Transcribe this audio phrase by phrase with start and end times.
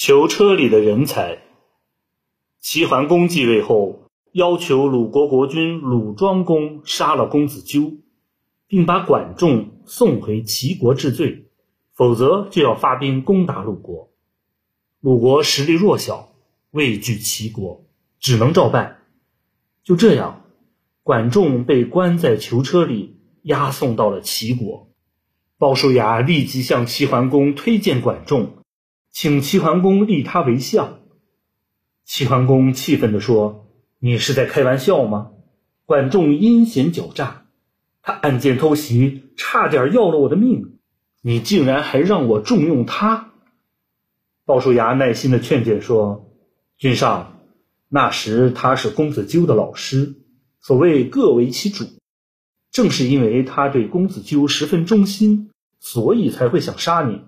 [0.00, 1.38] 囚车里的人才。
[2.60, 7.94] 齐桓公继位后，要求鲁国国君鲁庄公杀了公子纠，
[8.68, 11.46] 并把管仲送回齐国治罪，
[11.94, 14.12] 否则就要发兵攻打鲁国。
[15.00, 16.28] 鲁国实力弱小，
[16.70, 17.84] 畏惧齐国，
[18.20, 18.98] 只能照办。
[19.82, 20.44] 就这样，
[21.02, 24.92] 管仲被关在囚车里，押送到了齐国。
[25.58, 28.57] 鲍叔牙立即向齐桓公推荐管仲。
[29.10, 31.00] 请齐桓公立他为相。
[32.04, 33.66] 齐桓公气愤地说
[33.98, 35.30] ：“你是在开玩笑吗？
[35.84, 37.46] 管仲阴险狡诈，
[38.02, 40.78] 他暗箭偷袭，差点要了我的命，
[41.20, 43.32] 你竟然还让我重用他？”
[44.46, 46.30] 鲍叔牙耐心的劝谏说
[46.78, 47.40] ：“君上，
[47.88, 50.14] 那时他是公子纠的老师，
[50.60, 51.84] 所谓各为其主。
[52.70, 57.22] 正是因为他对公子纠十分忠心，所以才会想杀你。”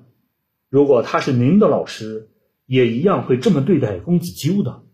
[0.70, 2.30] 如果他是您的老师，
[2.64, 4.84] 也一样会这么对待公子纠的。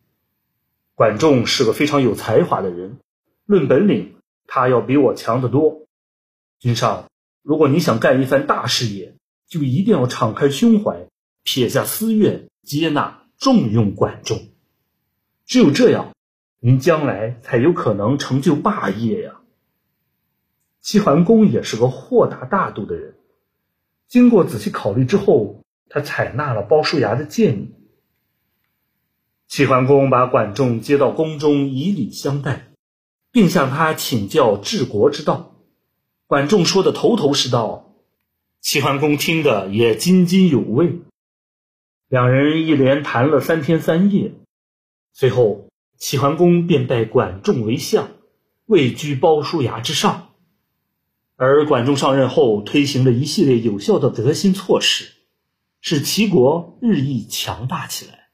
[0.95, 2.99] 管仲是个非常有才华的人，
[3.45, 4.15] 论本领，
[4.47, 5.87] 他要比我强得多。
[6.59, 7.11] 君上，
[7.43, 11.09] 如果你想干一番大事业，就一定要敞开胸怀，
[11.43, 14.49] 撇下私怨，接纳重用管仲。
[15.45, 16.15] 只有这样，
[16.59, 19.43] 您将来才有可能成就霸业呀。
[20.81, 23.17] 齐桓公也是个豁达大度的人，
[24.09, 25.61] 经过仔细考虑之后。
[25.97, 27.71] 他采纳了鲍叔牙的建议。
[29.49, 32.69] 齐桓公把管仲接到宫中，以礼相待，
[33.33, 35.55] 并向他请教治国之道。
[36.27, 37.95] 管仲说的头头是道，
[38.61, 40.99] 齐桓公听得也津津有味。
[42.09, 44.35] 两人一连谈了三天三夜，
[45.15, 48.11] 随后齐桓公便拜管仲为相，
[48.67, 50.29] 位居鲍叔牙之上。
[51.37, 55.16] 而管仲上任后，推行了一系列有效的革新措施。
[55.89, 58.26] 使齐国日益强大起来。